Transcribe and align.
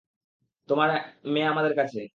তোমার 0.69 0.89
মেয়ে 1.25 1.47
আমাদের 1.47 1.73
কাছে। 1.75 2.01